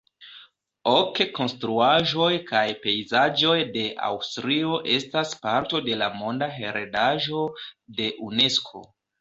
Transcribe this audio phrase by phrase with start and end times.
[0.91, 7.47] Ok konstruaĵoj kaj pejzaĝoj de Aŭstrio estas parto de la Monda heredaĵo
[8.01, 8.87] de Unesko.